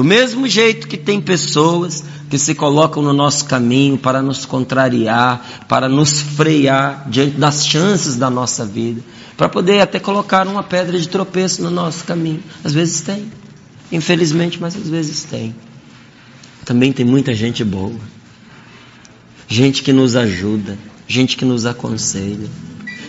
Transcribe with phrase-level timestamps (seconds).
[0.00, 5.66] Do mesmo jeito que tem pessoas que se colocam no nosso caminho para nos contrariar,
[5.68, 9.02] para nos frear diante das chances da nossa vida,
[9.36, 12.42] para poder até colocar uma pedra de tropeço no nosso caminho.
[12.64, 13.30] Às vezes tem,
[13.92, 15.54] infelizmente, mas às vezes tem.
[16.64, 18.00] Também tem muita gente boa,
[19.46, 22.48] gente que nos ajuda, gente que nos aconselha,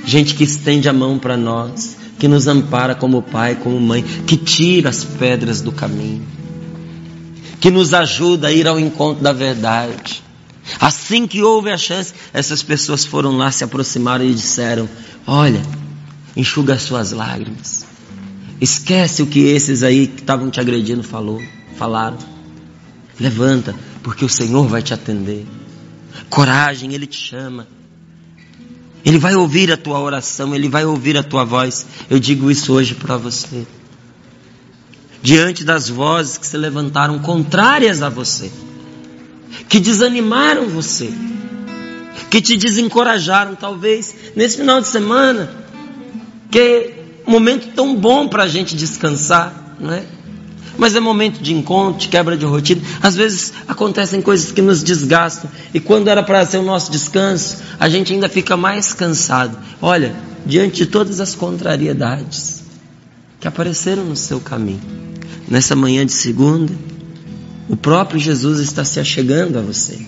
[0.04, 4.36] gente que estende a mão para nós, que nos ampara como pai, como mãe, que
[4.36, 6.41] tira as pedras do caminho
[7.62, 10.24] que nos ajuda a ir ao encontro da verdade.
[10.80, 14.90] Assim que houve a chance, essas pessoas foram lá, se aproximaram e disseram:
[15.28, 15.62] Olha,
[16.36, 17.86] enxuga as suas lágrimas.
[18.60, 21.40] Esquece o que esses aí que estavam te agredindo falou,
[21.78, 22.18] falaram.
[23.20, 25.46] Levanta, porque o Senhor vai te atender.
[26.30, 27.68] Coragem, Ele te chama.
[29.06, 31.86] Ele vai ouvir a tua oração, Ele vai ouvir a tua voz.
[32.10, 33.66] Eu digo isso hoje para você
[35.22, 38.52] diante das vozes que se levantaram contrárias a você,
[39.70, 41.12] que desanimaram você,
[42.30, 45.50] que te desencorajaram, talvez nesse final de semana,
[46.50, 50.04] que é momento tão bom para a gente descansar, não é?
[50.78, 52.82] Mas é momento de encontro, de quebra de rotina.
[53.02, 55.52] Às vezes acontecem coisas que nos desgastam.
[55.74, 59.58] E quando era para ser o nosso descanso, a gente ainda fica mais cansado.
[59.82, 62.64] Olha, diante de todas as contrariedades
[63.40, 65.11] que apareceram no seu caminho
[65.52, 66.74] nessa manhã de segunda,
[67.68, 70.00] o próprio Jesus está se achegando a você.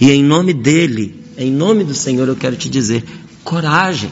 [0.00, 3.04] E em nome dele, em nome do Senhor, eu quero te dizer:
[3.44, 4.10] coragem,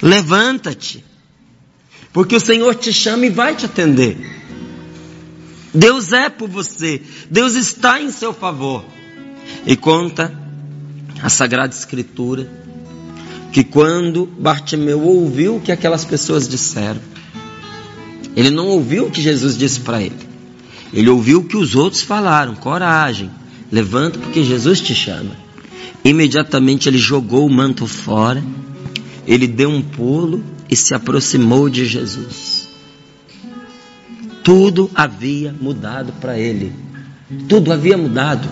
[0.00, 1.04] levanta-te,
[2.12, 4.16] porque o Senhor te chama e vai te atender.
[5.74, 8.84] Deus é por você, Deus está em seu favor.
[9.66, 10.32] E conta
[11.20, 12.48] a Sagrada Escritura
[13.52, 17.00] que quando Bartimeu ouviu o que aquelas pessoas disseram,
[18.38, 20.14] ele não ouviu o que Jesus disse para ele.
[20.92, 23.28] Ele ouviu o que os outros falaram: coragem,
[23.68, 25.36] levanta porque Jesus te chama.
[26.04, 28.40] Imediatamente ele jogou o manto fora,
[29.26, 32.68] ele deu um pulo e se aproximou de Jesus.
[34.44, 36.72] Tudo havia mudado para ele.
[37.48, 38.48] Tudo havia mudado.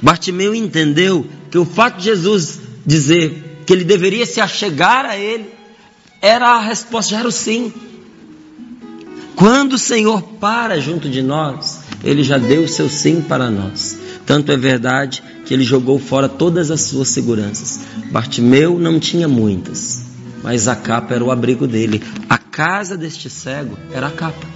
[0.00, 5.60] Bartimeu entendeu que o fato de Jesus dizer que ele deveria se achegar a ele
[6.22, 7.72] era a resposta, já era o sim.
[9.36, 13.98] Quando o Senhor para junto de nós, Ele já deu o seu sim para nós.
[14.26, 17.80] Tanto é verdade que Ele jogou fora todas as suas seguranças.
[18.10, 20.04] Bartimeu não tinha muitas,
[20.42, 22.02] mas a capa era o abrigo dele.
[22.28, 24.46] A casa deste cego era a capa.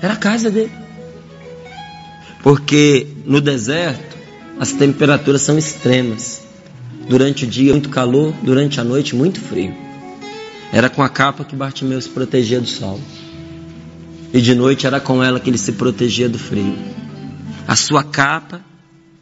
[0.00, 0.72] Era a casa dele.
[2.42, 4.16] Porque no deserto
[4.58, 6.42] as temperaturas são extremas.
[7.08, 9.74] Durante o dia muito calor, durante a noite muito frio.
[10.72, 13.00] Era com a capa que Bartimeu se protegia do sol.
[14.32, 16.76] E de noite era com ela que ele se protegia do frio.
[17.66, 18.60] A sua capa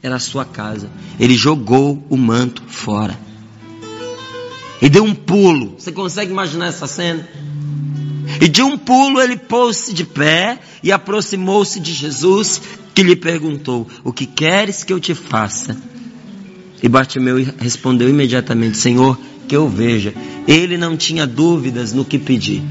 [0.02, 0.90] era a sua casa.
[1.18, 3.18] Ele jogou o manto fora.
[4.80, 5.74] E deu um pulo.
[5.78, 7.26] Você consegue imaginar essa cena?
[8.40, 12.60] E de um pulo ele pôs-se de pé e aproximou-se de Jesus,
[12.94, 15.76] que lhe perguntou: O que queres que eu te faça?
[16.82, 20.14] E Bartimeu respondeu imediatamente: Senhor, que eu veja.
[20.46, 22.62] Ele não tinha dúvidas no que pedir.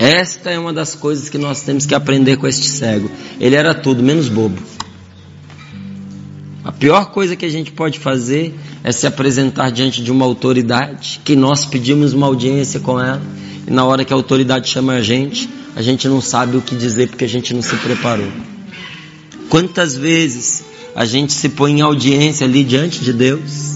[0.00, 3.10] Esta é uma das coisas que nós temos que aprender com este cego.
[3.38, 4.58] Ele era tudo menos bobo.
[6.64, 11.20] A pior coisa que a gente pode fazer é se apresentar diante de uma autoridade,
[11.22, 13.20] que nós pedimos uma audiência com ela,
[13.68, 16.74] e na hora que a autoridade chama a gente, a gente não sabe o que
[16.74, 18.32] dizer porque a gente não se preparou.
[19.50, 20.64] Quantas vezes
[20.96, 23.74] a gente se põe em audiência ali diante de Deus,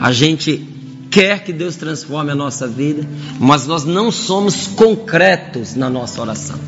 [0.00, 0.68] a gente
[1.10, 3.06] quer que Deus transforme a nossa vida,
[3.38, 6.58] mas nós não somos concretos na nossa oração.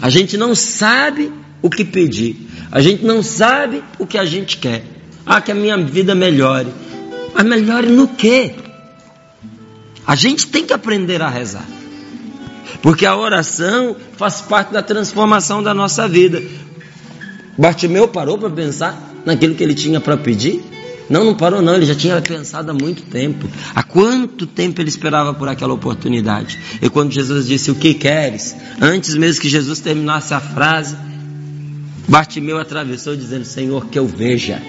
[0.00, 4.56] A gente não sabe o que pedir, a gente não sabe o que a gente
[4.56, 4.84] quer.
[5.24, 6.68] Ah, que a minha vida melhore.
[7.34, 8.54] Mas melhore no quê?
[10.04, 11.66] A gente tem que aprender a rezar.
[12.80, 16.42] Porque a oração faz parte da transformação da nossa vida.
[17.56, 20.64] Bartimeu parou para pensar naquilo que ele tinha para pedir?
[21.12, 23.46] Não, não parou não, ele já tinha pensado há muito tempo.
[23.74, 26.58] Há quanto tempo ele esperava por aquela oportunidade?
[26.80, 28.56] E quando Jesus disse, o que queres?
[28.80, 30.96] Antes mesmo que Jesus terminasse a frase,
[32.08, 34.62] Bartimeu atravessou dizendo, Senhor, que eu veja.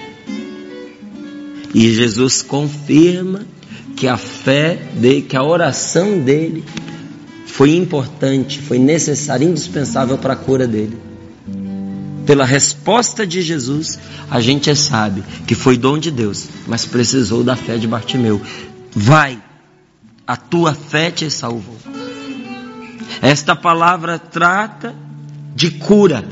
[1.74, 3.46] E Jesus confirma
[3.96, 6.62] que a fé dele, que a oração dele
[7.46, 11.13] foi importante, foi necessária, indispensável para a cura dele
[12.26, 13.98] pela resposta de Jesus,
[14.30, 18.40] a gente sabe que foi dom de Deus, mas precisou da fé de Bartimeu.
[18.94, 19.38] Vai,
[20.26, 21.76] a tua fé te salvou.
[23.20, 24.94] Esta palavra trata
[25.54, 26.24] de cura,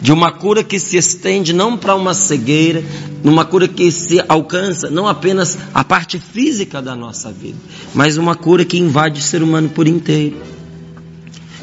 [0.00, 2.84] de uma cura que se estende não para uma cegueira,
[3.22, 7.58] numa cura que se alcança não apenas a parte física da nossa vida,
[7.94, 10.36] mas uma cura que invade o ser humano por inteiro.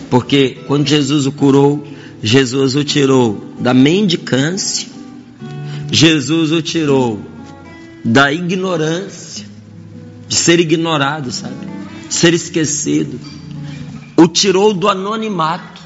[0.09, 1.88] Porque quando Jesus o curou,
[2.23, 4.88] Jesus o tirou da mendicância,
[5.91, 7.19] Jesus o tirou
[8.06, 9.45] da ignorância,
[10.27, 11.56] de ser ignorado, sabe?
[12.09, 13.19] Ser esquecido.
[14.15, 15.81] O tirou do anonimato.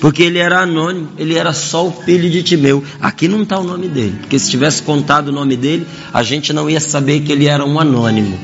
[0.00, 2.82] Porque ele era anônimo, ele era só o filho de Timeu.
[3.00, 6.52] Aqui não está o nome dele, porque se tivesse contado o nome dele, a gente
[6.52, 8.36] não ia saber que ele era um anônimo.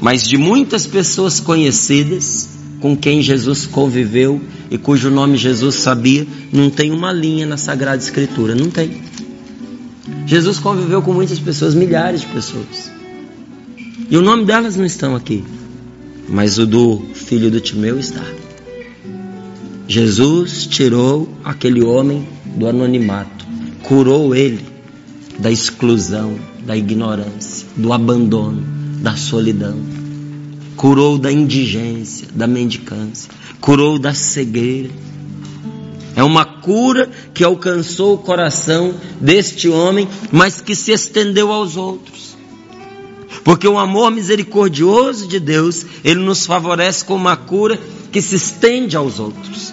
[0.00, 2.48] Mas de muitas pessoas conhecidas,
[2.82, 8.02] com quem Jesus conviveu e cujo nome Jesus sabia, não tem uma linha na Sagrada
[8.02, 9.00] Escritura, não tem.
[10.26, 12.90] Jesus conviveu com muitas pessoas, milhares de pessoas.
[14.10, 15.44] E o nome delas não estão aqui,
[16.28, 18.24] mas o do filho do Timeu está.
[19.86, 22.26] Jesus tirou aquele homem
[22.56, 23.46] do anonimato,
[23.84, 24.66] curou ele
[25.38, 26.34] da exclusão,
[26.66, 28.60] da ignorância, do abandono,
[29.00, 30.01] da solidão.
[30.76, 33.30] Curou da indigência, da mendicância,
[33.60, 34.90] curou da cegueira.
[36.14, 42.36] É uma cura que alcançou o coração deste homem, mas que se estendeu aos outros.
[43.44, 47.78] Porque o amor misericordioso de Deus, ele nos favorece com uma cura
[48.10, 49.72] que se estende aos outros.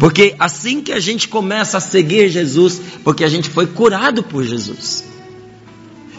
[0.00, 4.42] Porque assim que a gente começa a seguir Jesus, porque a gente foi curado por
[4.42, 5.04] Jesus.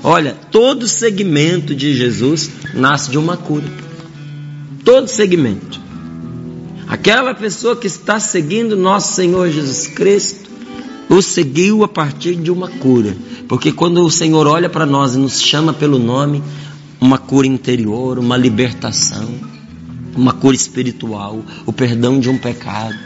[0.02, 3.83] Olha, todo segmento de Jesus nasce de uma cura.
[4.84, 5.82] Todo segmento.
[6.88, 10.50] Aquela pessoa que está seguindo nosso Senhor Jesus Cristo,
[11.10, 13.16] o seguiu a partir de uma cura.
[13.48, 16.44] Porque quando o Senhor olha para nós e nos chama pelo nome,
[17.00, 19.30] uma cura interior, uma libertação,
[20.16, 22.98] uma cura espiritual, o perdão de um pecado,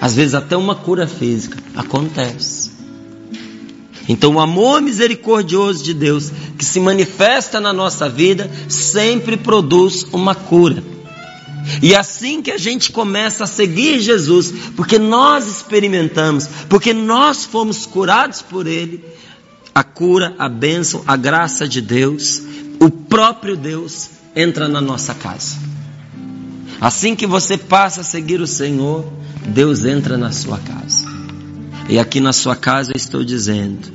[0.00, 2.73] às vezes até uma cura física acontece.
[4.08, 10.34] Então, o amor misericordioso de Deus que se manifesta na nossa vida sempre produz uma
[10.34, 10.82] cura.
[11.82, 17.86] E assim que a gente começa a seguir Jesus, porque nós experimentamos, porque nós fomos
[17.86, 19.02] curados por Ele,
[19.74, 22.42] a cura, a bênção, a graça de Deus,
[22.78, 25.56] o próprio Deus entra na nossa casa.
[26.80, 29.10] Assim que você passa a seguir o Senhor,
[29.46, 31.13] Deus entra na sua casa.
[31.88, 33.92] E aqui na sua casa estou dizendo,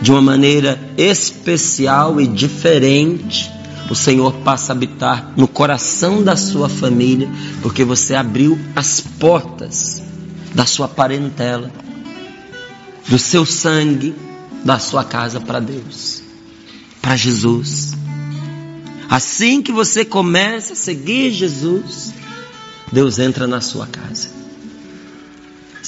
[0.00, 3.50] de uma maneira especial e diferente,
[3.90, 7.28] o Senhor passa a habitar no coração da sua família,
[7.60, 10.00] porque você abriu as portas
[10.54, 11.70] da sua parentela,
[13.08, 14.14] do seu sangue,
[14.64, 16.22] da sua casa para Deus,
[17.02, 17.92] para Jesus.
[19.08, 22.14] Assim que você começa a seguir Jesus,
[22.92, 24.39] Deus entra na sua casa.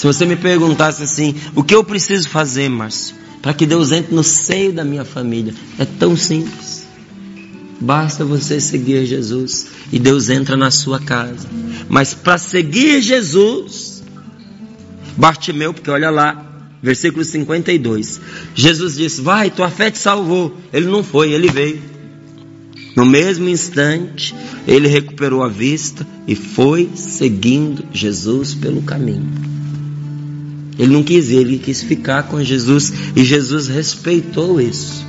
[0.02, 4.12] Se você me perguntasse assim, o que eu preciso fazer, Márcio, para que Deus entre
[4.12, 5.54] no seio da minha família?
[5.78, 6.88] É tão simples.
[7.80, 11.46] Basta você seguir Jesus e Deus entra na sua casa.
[11.88, 14.02] Mas para seguir Jesus,
[15.16, 18.20] Bartimeu, porque olha lá, versículo 52.
[18.56, 20.58] Jesus disse: Vai, tua fé te salvou.
[20.72, 21.80] Ele não foi, ele veio.
[22.96, 24.34] No mesmo instante,
[24.66, 29.61] ele recuperou a vista e foi seguindo Jesus pelo caminho.
[30.78, 35.04] Ele não quis ir, ele quis ficar com Jesus e Jesus respeitou isso.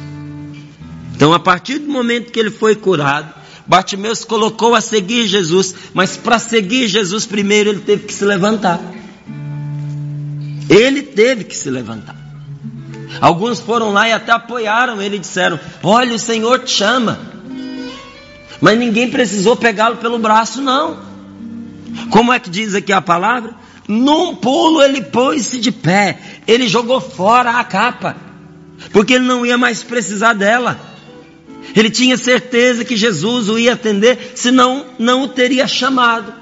[1.15, 3.34] Então, a partir do momento que ele foi curado,
[3.65, 8.25] Bartimeu se colocou a seguir Jesus, mas para seguir Jesus primeiro ele teve que se
[8.25, 8.82] levantar.
[10.70, 12.15] Ele teve que se levantar.
[13.22, 17.20] Alguns foram lá e até apoiaram ele e disseram: Olha, o Senhor te chama.
[18.60, 20.98] Mas ninguém precisou pegá-lo pelo braço, não.
[22.10, 23.53] Como é que diz aqui a palavra?
[23.88, 28.16] Num pulo ele pôs-se de pé, ele jogou fora a capa,
[28.92, 30.80] porque ele não ia mais precisar dela.
[31.75, 36.34] Ele tinha certeza que Jesus o ia atender, senão não o teria chamado.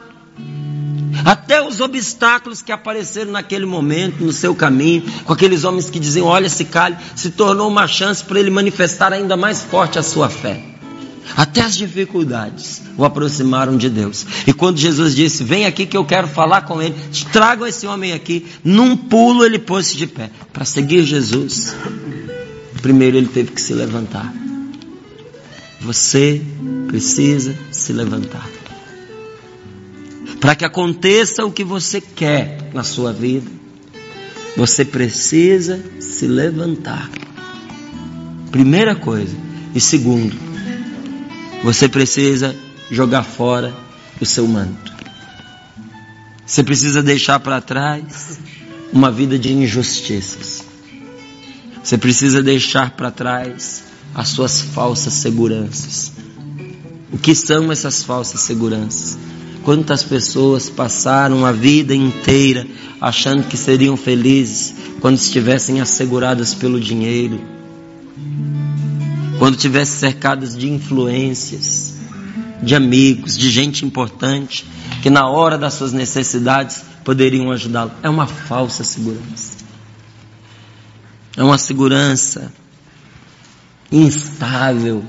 [1.25, 6.25] Até os obstáculos que apareceram naquele momento, no seu caminho, com aqueles homens que diziam:
[6.25, 10.29] Olha, se cale, se tornou uma chance para ele manifestar ainda mais forte a sua
[10.29, 10.70] fé.
[11.35, 14.25] Até as dificuldades o aproximaram de Deus.
[14.45, 16.95] E quando Jesus disse: Vem aqui que eu quero falar com ele,
[17.31, 20.29] tragam esse homem aqui, num pulo ele pôs-se de pé.
[20.51, 21.73] Para seguir Jesus,
[22.81, 24.33] primeiro ele teve que se levantar.
[25.79, 26.41] Você
[26.87, 28.47] precisa se levantar.
[30.39, 33.49] Para que aconteça o que você quer na sua vida,
[34.57, 37.09] você precisa se levantar.
[38.51, 39.35] Primeira coisa.
[39.73, 40.50] E segundo,
[41.63, 42.55] Você precisa
[42.89, 43.73] jogar fora
[44.19, 44.91] o seu manto.
[46.45, 48.39] Você precisa deixar para trás
[48.91, 50.65] uma vida de injustiças.
[51.83, 56.11] Você precisa deixar para trás as suas falsas seguranças.
[57.11, 59.17] O que são essas falsas seguranças?
[59.63, 62.65] Quantas pessoas passaram a vida inteira
[62.99, 67.39] achando que seriam felizes quando estivessem asseguradas pelo dinheiro,
[69.41, 71.95] quando estivessem cercadas de influências,
[72.61, 74.63] de amigos, de gente importante,
[75.01, 77.91] que na hora das suas necessidades poderiam ajudá-lo.
[78.03, 79.53] É uma falsa segurança.
[81.35, 82.53] É uma segurança
[83.91, 85.03] instável.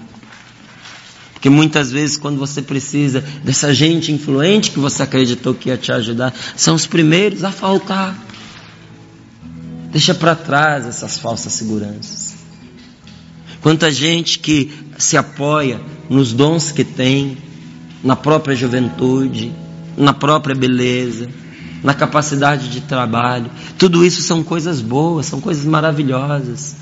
[1.34, 5.92] Porque muitas vezes, quando você precisa dessa gente influente que você acreditou que ia te
[5.92, 8.18] ajudar, são os primeiros a faltar.
[9.90, 12.21] Deixa para trás essas falsas seguranças.
[13.62, 17.38] Quanta gente que se apoia nos dons que tem,
[18.02, 19.52] na própria juventude,
[19.96, 21.28] na própria beleza,
[21.82, 23.50] na capacidade de trabalho.
[23.78, 26.76] Tudo isso são coisas boas, são coisas maravilhosas.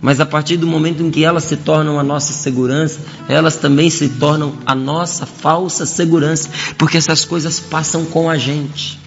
[0.00, 3.88] Mas a partir do momento em que elas se tornam a nossa segurança, elas também
[3.88, 9.05] se tornam a nossa falsa segurança, porque essas coisas passam com a gente.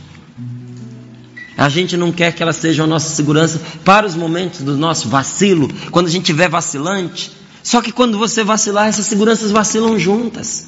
[1.59, 5.09] A gente não quer que elas sejam a nossa segurança para os momentos do nosso
[5.09, 7.31] vacilo, quando a gente estiver vacilante.
[7.61, 10.67] Só que quando você vacilar, essas seguranças vacilam juntas.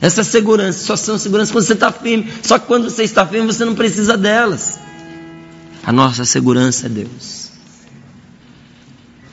[0.00, 2.32] Essas seguranças só são seguranças quando você está firme.
[2.42, 4.80] Só que quando você está firme, você não precisa delas.
[5.84, 7.44] A nossa segurança é Deus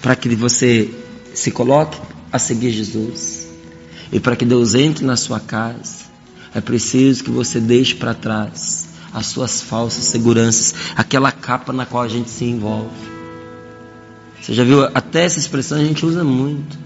[0.02, 0.90] para que você
[1.34, 1.98] se coloque
[2.32, 3.48] a seguir Jesus
[4.12, 6.06] e para que Deus entre na sua casa,
[6.54, 12.04] é preciso que você deixe para trás as suas falsas seguranças, aquela capa na qual
[12.04, 12.90] a gente se envolve.
[14.42, 14.84] Você já viu?
[14.94, 16.78] Até essa expressão a gente usa muito.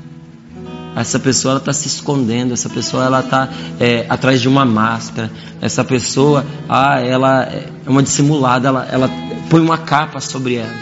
[0.96, 5.30] Essa pessoa está se escondendo, essa pessoa ela está é, atrás de uma máscara,
[5.62, 9.10] essa pessoa, ah, ela é uma dissimulada, ela, ela
[9.50, 10.74] põe uma capa sobre ela.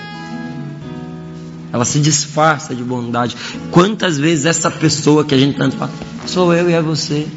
[1.71, 3.35] Ela se disfarça de bondade.
[3.71, 5.91] Quantas vezes essa pessoa que a gente tanto fala,
[6.27, 7.27] sou eu e é você.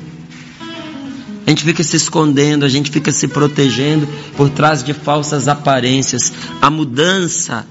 [1.46, 6.32] A gente fica se escondendo, a gente fica se protegendo por trás de falsas aparências.
[6.60, 7.64] A mudança,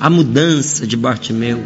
[0.00, 1.62] a mudança de Bartimeu,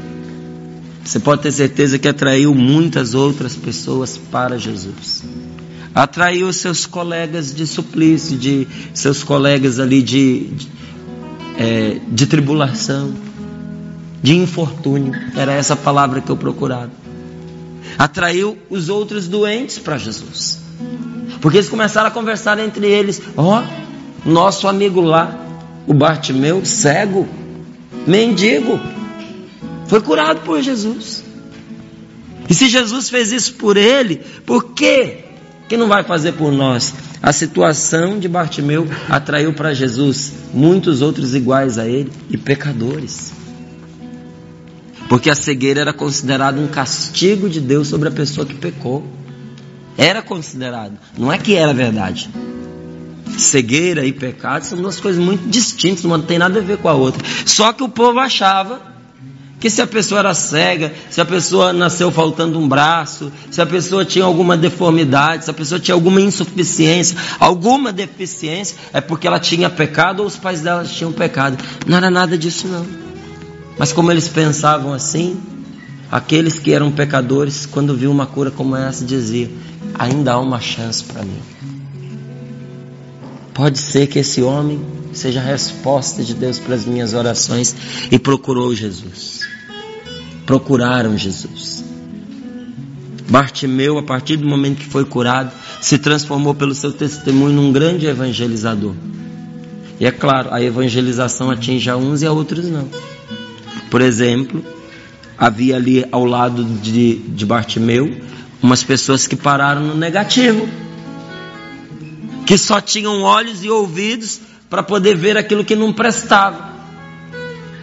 [1.05, 5.23] você pode ter certeza que atraiu muitas outras pessoas para Jesus.
[5.95, 10.69] Atraiu seus colegas de suplício, de seus colegas ali de, de,
[11.57, 13.15] é, de tribulação
[14.23, 15.15] de infortúnio.
[15.37, 16.91] Era essa palavra que eu procurava.
[17.97, 20.59] Atraiu os outros doentes para Jesus.
[21.41, 25.39] Porque eles começaram a conversar entre eles: Ó, oh, nosso amigo lá,
[25.87, 27.29] o Bartimeu, cego,
[28.07, 28.81] mendigo,
[29.87, 31.25] foi curado por Jesus.
[32.49, 35.19] E se Jesus fez isso por ele, por que
[35.69, 36.93] que não vai fazer por nós?
[37.23, 43.33] A situação de Bartimeu atraiu para Jesus muitos outros iguais a ele e pecadores.
[45.09, 49.05] Porque a cegueira era considerada um castigo de Deus sobre a pessoa que pecou.
[49.97, 52.31] Era considerado, não é que era verdade.
[53.37, 56.89] Cegueira e pecado são duas coisas muito distintas, uma não tem nada a ver com
[56.89, 57.23] a outra.
[57.47, 58.91] Só que o povo achava
[59.61, 63.67] que se a pessoa era cega, se a pessoa nasceu faltando um braço, se a
[63.67, 69.39] pessoa tinha alguma deformidade, se a pessoa tinha alguma insuficiência, alguma deficiência, é porque ela
[69.39, 71.63] tinha pecado ou os pais dela tinham pecado.
[71.87, 72.87] Não era nada disso não.
[73.79, 75.39] Mas como eles pensavam assim,
[76.11, 79.51] aqueles que eram pecadores, quando viam uma cura como essa, diziam:
[79.95, 81.41] ainda há uma chance para mim.
[83.55, 84.81] Pode ser que esse homem
[85.13, 87.75] seja a resposta de Deus para as minhas orações
[88.11, 89.41] e procurou Jesus.
[90.47, 91.85] Procuraram Jesus.
[93.29, 98.07] Bartimeu, a partir do momento que foi curado, se transformou pelo seu testemunho num grande
[98.07, 98.95] evangelizador.
[100.01, 102.89] E é claro, a evangelização atinge a uns e a outros não.
[103.91, 104.65] Por exemplo,
[105.41, 108.15] havia ali ao lado de, de Bartimeu
[108.63, 110.69] umas pessoas que pararam no negativo,
[112.45, 116.75] que só tinham olhos e ouvidos para poder ver aquilo que não prestava,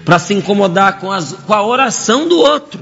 [0.05, 2.79] para se incomodar com, as, com a oração do outro.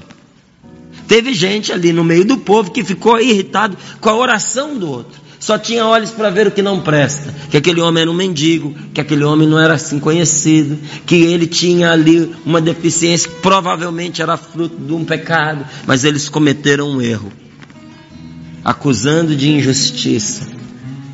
[1.07, 5.24] Teve gente ali no meio do povo que ficou irritado com a oração do outro
[5.45, 8.73] só tinha olhos para ver o que não presta, que aquele homem era um mendigo,
[8.91, 10.75] que aquele homem não era assim conhecido,
[11.05, 16.29] que ele tinha ali uma deficiência que provavelmente era fruto de um pecado, mas eles
[16.29, 17.31] cometeram um erro,
[18.63, 20.47] acusando de injustiça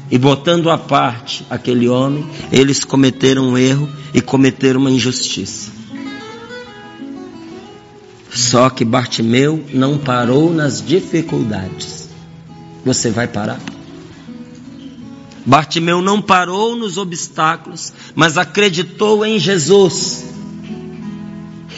[0.09, 5.71] e botando à parte aquele homem, eles cometeram um erro e cometeram uma injustiça.
[8.33, 12.07] Só que Bartimeu não parou nas dificuldades.
[12.85, 13.59] Você vai parar?
[15.45, 20.25] Bartimeu não parou nos obstáculos, mas acreditou em Jesus.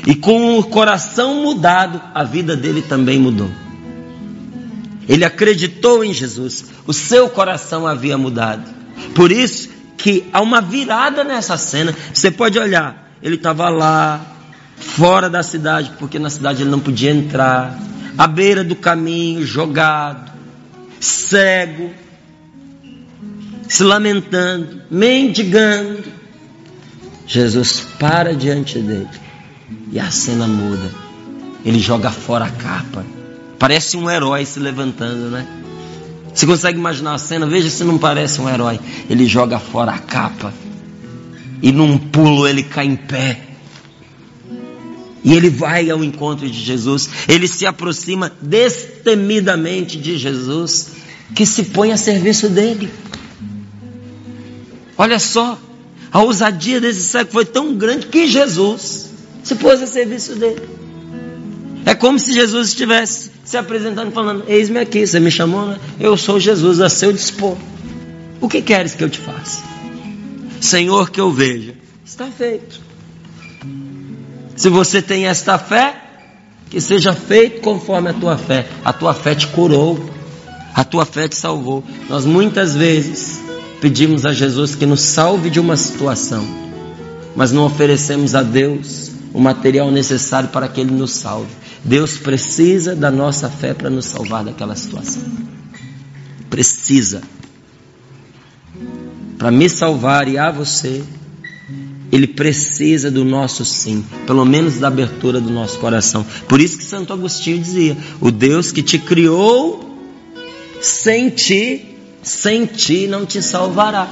[0.05, 3.49] E com o coração mudado, a vida dele também mudou.
[5.07, 8.63] Ele acreditou em Jesus, o seu coração havia mudado.
[9.15, 11.95] Por isso que há uma virada nessa cena.
[12.13, 14.19] Você pode olhar, ele estava lá,
[14.77, 17.77] fora da cidade, porque na cidade ele não podia entrar,
[18.17, 20.31] à beira do caminho, jogado,
[20.99, 21.91] cego,
[23.73, 26.03] se lamentando, mendigando.
[27.25, 29.09] Jesus para diante dele
[29.91, 30.91] e a cena muda.
[31.65, 33.03] Ele joga fora a capa.
[33.57, 35.47] Parece um herói se levantando, né?
[36.31, 37.47] Você consegue imaginar a cena?
[37.47, 38.79] Veja se não parece um herói.
[39.09, 40.53] Ele joga fora a capa.
[41.59, 43.41] E num pulo ele cai em pé.
[45.23, 47.09] E ele vai ao encontro de Jesus.
[47.27, 50.91] Ele se aproxima destemidamente de Jesus,
[51.33, 52.91] que se põe a serviço dele.
[54.97, 55.57] Olha só,
[56.11, 59.09] a ousadia desse cego foi tão grande que Jesus
[59.43, 60.61] se pôs a serviço dele.
[61.85, 65.79] É como se Jesus estivesse se apresentando falando: Eis-me aqui, você me chamou, né?
[65.99, 67.57] Eu sou Jesus a seu dispor.
[68.39, 69.63] O que queres que eu te faça?
[70.61, 71.73] Senhor, que eu veja.
[72.05, 72.79] Está feito.
[74.55, 76.01] Se você tem esta fé,
[76.69, 78.67] que seja feito conforme a tua fé.
[78.83, 80.09] A tua fé te curou.
[80.73, 81.83] A tua fé te salvou.
[82.09, 83.42] Nós muitas vezes
[83.83, 86.47] pedimos a Jesus que nos salve de uma situação,
[87.35, 91.49] mas não oferecemos a Deus o material necessário para que Ele nos salve.
[91.83, 95.21] Deus precisa da nossa fé para nos salvar daquela situação.
[96.49, 97.23] Precisa.
[99.37, 101.03] Para me salvar e a você,
[102.09, 106.25] Ele precisa do nosso sim, pelo menos da abertura do nosso coração.
[106.47, 109.93] Por isso que Santo Agostinho dizia: O Deus que te criou,
[110.79, 111.92] sem ti,
[112.23, 114.07] sem ti não te salvará.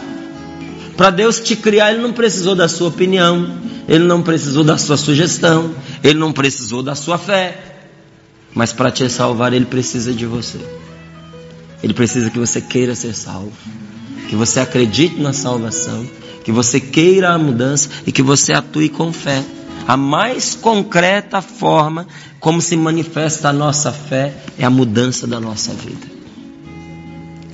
[0.96, 4.96] Para Deus te criar, Ele não precisou da sua opinião, ele não precisou da sua
[4.96, 7.58] sugestão, ele não precisou da sua fé.
[8.54, 10.60] Mas para te salvar, ele precisa de você.
[11.82, 13.52] Ele precisa que você queira ser salvo,
[14.30, 16.08] que você acredite na salvação,
[16.44, 19.44] que você queira a mudança e que você atue com fé.
[19.88, 22.08] A mais concreta forma
[22.40, 26.11] como se manifesta a nossa fé é a mudança da nossa vida.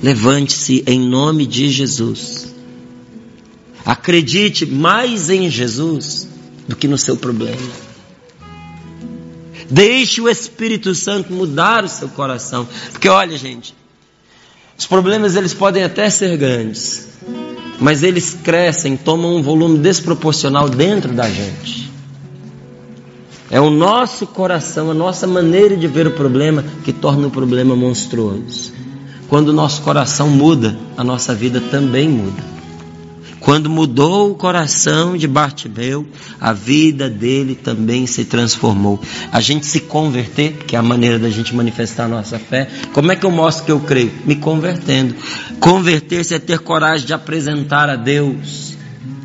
[0.02, 2.54] Levante-se em nome de Jesus.
[3.84, 6.28] Acredite mais em Jesus
[6.68, 7.56] do que no seu problema.
[9.70, 12.66] Deixe o Espírito Santo mudar o seu coração.
[12.92, 13.74] Porque olha, gente,
[14.78, 17.08] os problemas eles podem até ser grandes,
[17.80, 21.90] mas eles crescem, tomam um volume desproporcional dentro da gente.
[23.50, 27.74] É o nosso coração, a nossa maneira de ver o problema que torna o problema
[27.74, 28.72] monstruoso.
[29.28, 32.58] Quando o nosso coração muda, a nossa vida também muda.
[33.40, 36.06] Quando mudou o coração de Bartimeu,
[36.40, 39.00] a vida dele também se transformou.
[39.32, 42.68] A gente se converter, que é a maneira da gente manifestar a nossa fé.
[42.92, 44.12] Como é que eu mostro que eu creio?
[44.24, 45.14] Me convertendo.
[45.60, 48.76] Converter-se é ter coragem de apresentar a Deus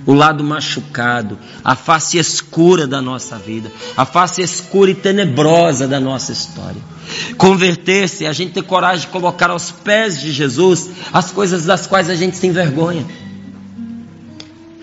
[0.06, 6.00] o lado machucado, a face escura da nossa vida, a face escura e tenebrosa da
[6.00, 6.92] nossa história.
[7.38, 12.10] Converter-se a gente ter coragem de colocar aos pés de Jesus as coisas das quais
[12.10, 13.06] a gente se envergonha.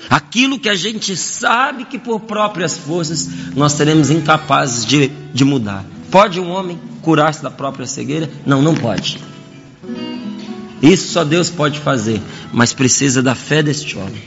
[0.09, 5.85] Aquilo que a gente sabe que por próprias forças nós seremos incapazes de, de mudar.
[6.11, 8.29] Pode um homem curar-se da própria cegueira?
[8.45, 9.19] Não, não pode.
[10.83, 12.21] Isso só Deus pode fazer,
[12.53, 14.23] mas precisa da fé deste homem.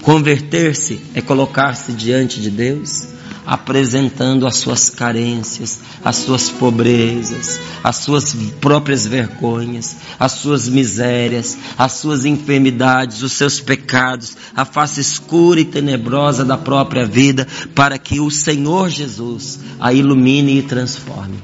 [0.00, 3.08] Converter-se é colocar-se diante de Deus
[3.44, 11.92] apresentando as suas carências, as suas pobrezas, as suas próprias vergonhas, as suas misérias, as
[11.92, 18.20] suas enfermidades, os seus pecados, a face escura e tenebrosa da própria vida, para que
[18.20, 21.38] o Senhor Jesus a ilumine e transforme.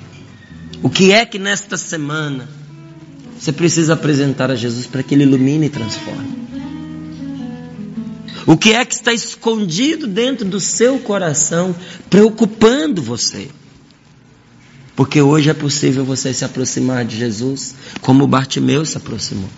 [0.82, 2.48] O que é que nesta semana
[3.38, 6.47] você precisa apresentar a Jesus para que Ele ilumine e transforme?
[8.48, 11.76] O que é que está escondido dentro do seu coração,
[12.08, 13.50] preocupando você?
[14.96, 19.50] Porque hoje é possível você se aproximar de Jesus como Bartimeu se aproximou.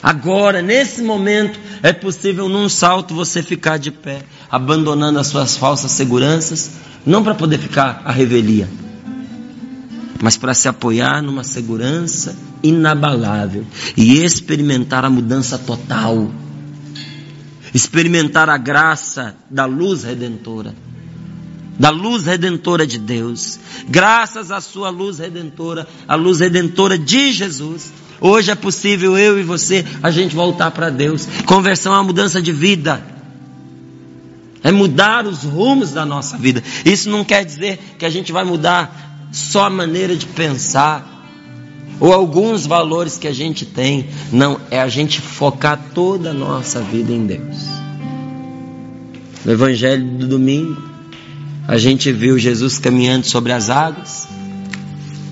[0.00, 5.90] Agora, nesse momento, é possível num salto você ficar de pé, abandonando as suas falsas
[5.90, 6.70] seguranças,
[7.04, 8.68] não para poder ficar à revelia,
[10.22, 13.66] mas para se apoiar numa segurança inabalável
[13.96, 16.30] e experimentar a mudança total
[17.74, 20.74] experimentar a graça da luz redentora.
[21.78, 23.58] da luz redentora de Deus.
[23.88, 27.92] Graças à sua luz redentora, a luz redentora de Jesus.
[28.20, 31.26] Hoje é possível eu e você a gente voltar para Deus.
[31.44, 33.04] Conversão é uma mudança de vida.
[34.62, 36.62] É mudar os rumos da nossa vida.
[36.84, 41.11] Isso não quer dizer que a gente vai mudar só a maneira de pensar
[42.02, 44.08] ou alguns valores que a gente tem.
[44.32, 47.58] Não, é a gente focar toda a nossa vida em Deus.
[49.44, 50.82] No Evangelho do domingo,
[51.68, 54.26] a gente viu Jesus caminhando sobre as águas.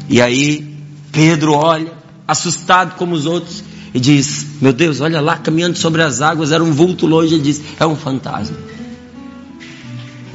[0.09, 0.65] E aí
[1.11, 1.93] Pedro olha,
[2.27, 6.63] assustado como os outros, e diz: Meu Deus, olha lá caminhando sobre as águas, era
[6.63, 7.35] um vulto longe.
[7.35, 8.57] Ele diz: É um fantasma.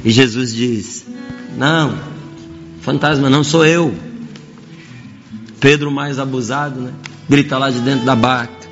[0.04, 1.06] E Jesus diz:
[1.56, 1.98] Não,
[2.82, 4.05] fantasma não sou eu.
[5.60, 6.92] Pedro, mais abusado, né?
[7.28, 8.68] grita lá de dentro da barca: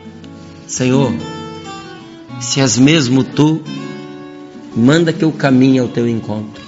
[0.66, 1.12] Senhor,
[2.40, 3.62] se és mesmo tu,
[4.76, 6.62] manda que eu caminhe ao teu encontro.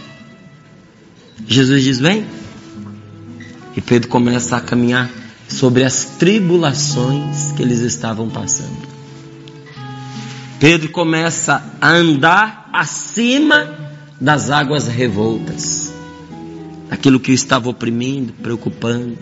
[1.46, 2.26] Jesus diz: Vem.
[3.76, 5.11] E Pedro começa a caminhar
[5.48, 8.96] sobre as tribulações que eles estavam passando.
[10.59, 13.68] Pedro começa a andar acima
[14.18, 15.92] das águas revoltas,
[16.90, 19.18] aquilo que o estava oprimindo, preocupando.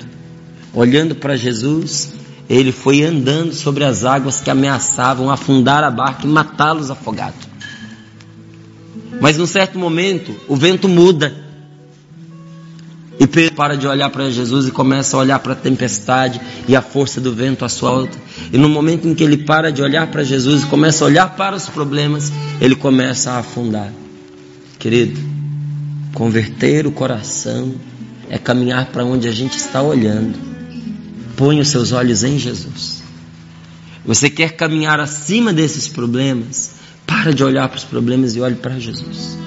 [0.75, 2.13] Olhando para Jesus,
[2.49, 7.49] ele foi andando sobre as águas que ameaçavam afundar a barca e matá-los afogados.
[9.21, 11.33] Mas num certo momento, o vento muda.
[13.19, 16.75] E Pedro para de olhar para Jesus e começa a olhar para a tempestade e
[16.75, 18.19] a força do vento à sua volta.
[18.53, 21.37] E no momento em que ele para de olhar para Jesus e começa a olhar
[21.37, 23.93] para os problemas, ele começa a afundar.
[24.81, 25.21] Querido,
[26.13, 27.75] converter o coração
[28.29, 30.54] é caminhar para onde a gente está olhando.
[31.37, 33.03] Põe os seus olhos em Jesus.
[34.05, 36.73] Você quer caminhar acima desses problemas?
[37.07, 39.39] Para de olhar para os problemas e olhe para Jesus.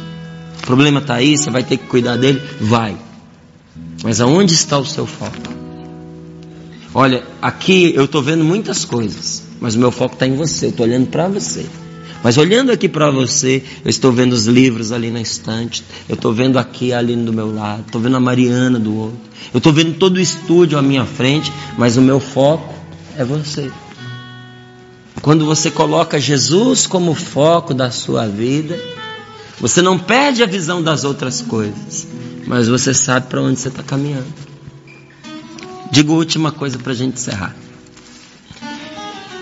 [0.60, 2.42] O problema está aí, você vai ter que cuidar dele?
[2.60, 2.98] Vai.
[4.04, 5.36] Mas aonde está o seu foco?
[6.94, 10.70] Olha, aqui eu estou vendo muitas coisas, mas o meu foco está em você, eu
[10.70, 11.66] estou olhando para você.
[12.28, 16.34] Mas olhando aqui para você, eu estou vendo os livros ali na estante, eu estou
[16.34, 19.20] vendo aqui ali do meu lado, estou vendo a Mariana do outro,
[19.54, 22.74] eu estou vendo todo o estúdio à minha frente, mas o meu foco
[23.16, 23.72] é você.
[25.22, 28.78] Quando você coloca Jesus como foco da sua vida,
[29.58, 32.10] você não perde a visão das outras coisas,
[32.46, 34.28] mas você sabe para onde você está caminhando.
[35.94, 37.56] Digo última coisa para a gente encerrar.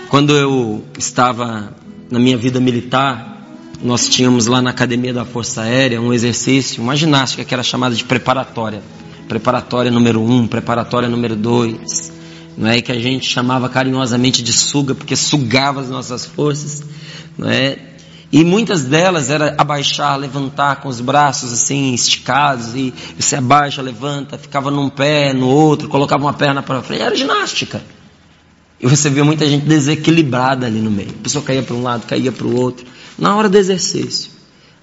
[0.08, 1.74] Quando eu estava
[2.10, 3.36] na minha vida militar,
[3.82, 7.94] nós tínhamos lá na academia da Força Aérea um exercício, uma ginástica que era chamada
[7.94, 8.82] de preparatória.
[9.28, 12.12] Preparatória número um, preparatória número dois.
[12.56, 16.82] Não é que a gente chamava carinhosamente de suga, porque sugava as nossas forças,
[17.36, 17.78] não é?
[18.32, 24.38] E muitas delas era abaixar, levantar com os braços assim esticados e você abaixa, levanta,
[24.38, 27.80] ficava num pé, no outro, colocava uma perna para frente, era ginástica.
[28.80, 31.10] E você vê muita gente desequilibrada ali no meio.
[31.10, 32.86] A pessoa caía para um lado, caía para o outro.
[33.18, 34.30] Na hora do exercício.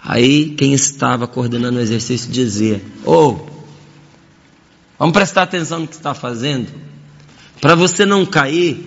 [0.01, 3.39] Aí quem estava coordenando o exercício dizia: Ô, oh,
[4.99, 6.67] vamos prestar atenção no que está fazendo.
[7.61, 8.85] Para você não cair,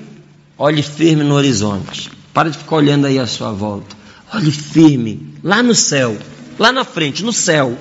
[0.58, 2.10] olhe firme no horizonte.
[2.34, 3.96] Para de ficar olhando aí à sua volta.
[4.34, 6.18] Olhe firme, lá no céu,
[6.58, 7.78] lá na frente, no céu.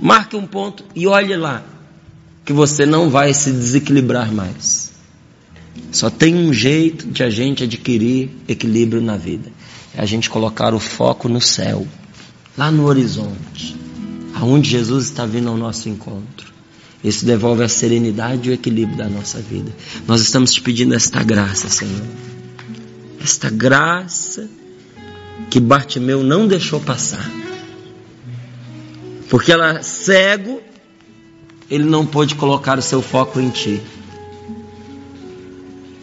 [0.00, 1.64] Marque um ponto e olhe lá,
[2.44, 4.85] que você não vai se desequilibrar mais.
[5.92, 9.50] Só tem um jeito de a gente adquirir equilíbrio na vida:
[9.94, 11.86] é a gente colocar o foco no céu,
[12.56, 13.76] lá no horizonte,
[14.34, 16.54] aonde Jesus está vindo ao nosso encontro.
[17.02, 19.70] Isso devolve a serenidade e o equilíbrio da nossa vida.
[20.08, 22.02] Nós estamos te pedindo esta graça, Senhor.
[23.22, 24.48] Esta graça
[25.50, 27.30] que Bartimeu não deixou passar.
[29.28, 30.60] Porque ela cego,
[31.70, 33.80] ele não pôde colocar o seu foco em ti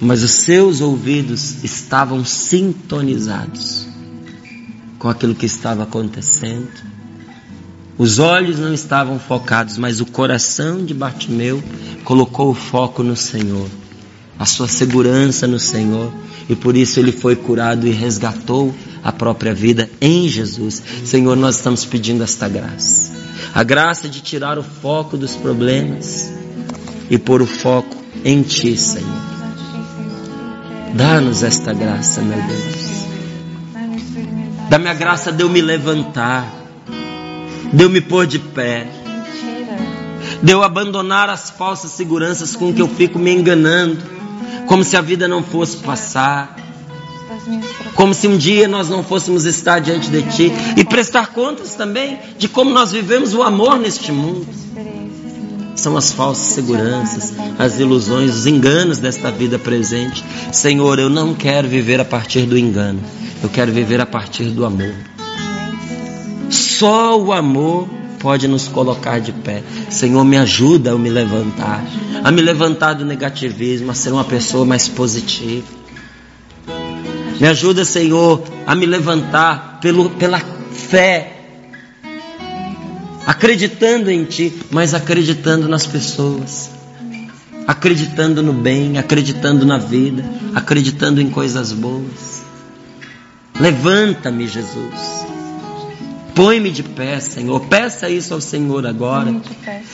[0.03, 3.87] mas os seus ouvidos estavam sintonizados
[4.99, 6.69] com aquilo que estava acontecendo.
[7.97, 11.63] Os olhos não estavam focados, mas o coração de Bartimeu
[12.03, 13.67] colocou o foco no Senhor,
[14.39, 16.11] a sua segurança no Senhor,
[16.49, 20.81] e por isso ele foi curado e resgatou a própria vida em Jesus.
[21.05, 23.11] Senhor, nós estamos pedindo esta graça.
[23.53, 26.31] A graça de tirar o foco dos problemas
[27.09, 29.32] e pôr o foco em Ti, Senhor.
[30.93, 32.93] Dá-nos esta graça, meu Deus.
[34.69, 36.47] Dá-me a graça de eu me levantar,
[37.73, 38.87] de eu me pôr de pé,
[40.41, 44.03] de eu abandonar as falsas seguranças com que eu fico me enganando,
[44.67, 46.57] como se a vida não fosse passar.
[47.95, 52.19] Como se um dia nós não fôssemos estar diante de Ti e prestar contas também
[52.37, 54.47] de como nós vivemos o amor neste mundo.
[55.75, 60.23] São as falsas seguranças, as ilusões, os enganos desta vida presente.
[60.51, 62.99] Senhor, eu não quero viver a partir do engano,
[63.41, 64.93] eu quero viver a partir do amor.
[66.49, 67.87] Só o amor
[68.19, 69.61] pode nos colocar de pé.
[69.89, 71.83] Senhor, me ajuda a me levantar,
[72.23, 75.67] a me levantar do negativismo, a ser uma pessoa mais positiva.
[77.39, 80.39] Me ajuda, Senhor, a me levantar pelo, pela
[80.71, 81.42] fé,
[83.25, 86.69] acreditando em Ti, mas acreditando nas pessoas,
[87.67, 92.43] acreditando no bem, acreditando na vida, acreditando em coisas boas.
[93.59, 95.23] Levanta-me, Jesus.
[96.35, 97.59] Põe-me de pé, Senhor.
[97.67, 99.33] Peça isso ao Senhor agora.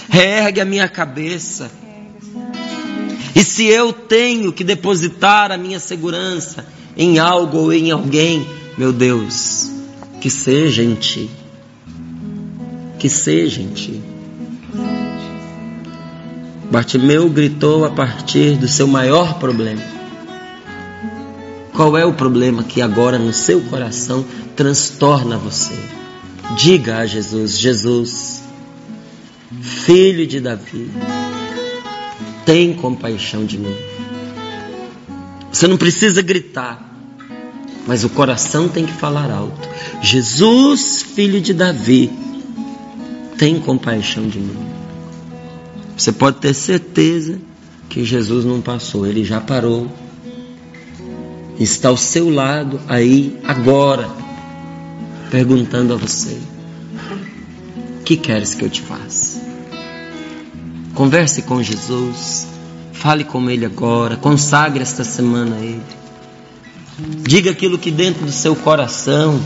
[0.09, 1.69] Reergue a minha cabeça.
[3.35, 6.65] E se eu tenho que depositar a minha segurança
[6.95, 9.69] em algo ou em alguém, meu Deus,
[10.21, 11.29] que seja em Ti.
[12.99, 14.01] Que seja em Ti.
[16.69, 19.81] Bartimeu gritou a partir do seu maior problema.
[21.73, 25.73] Qual é o problema que agora no seu coração transtorna você?
[26.57, 28.43] Diga a Jesus: Jesus,
[29.61, 30.91] filho de Davi,
[32.45, 33.75] tem compaixão de mim.
[35.51, 36.93] Você não precisa gritar,
[37.87, 39.67] mas o coração tem que falar alto.
[40.01, 42.11] Jesus, filho de Davi,
[43.39, 44.67] tem compaixão de mim.
[45.97, 47.39] Você pode ter certeza
[47.87, 49.89] que Jesus não passou, ele já parou.
[51.57, 54.09] Está ao seu lado aí agora
[55.31, 56.37] perguntando a você:
[58.03, 59.41] Que queres que eu te faça?
[60.93, 62.45] Converse com Jesus,
[62.91, 65.81] fale com Ele agora, consagre esta semana a Ele.
[67.23, 69.39] Diga aquilo que dentro do seu coração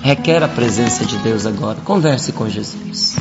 [0.00, 1.80] requer a presença de Deus agora.
[1.80, 3.16] Converse com Jesus.